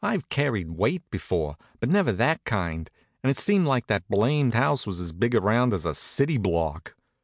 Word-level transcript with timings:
]I've 0.13 0.29
carried 0.29 0.71
weight 0.71 1.03
before, 1.11 1.57
but 1.79 1.87
never 1.87 2.11
that 2.11 2.43
kind, 2.43 2.89
and 3.23 3.29
it 3.29 3.37
seemed 3.37 3.67
like 3.67 3.85
that 3.85 4.09
blamed 4.09 4.55
house 4.55 4.87
was 4.87 4.99
as 4.99 5.11
big 5.11 5.35
around 5.35 5.75
as 5.75 5.85
a 5.85 5.93
city 5.93 6.37
block. 6.37 6.95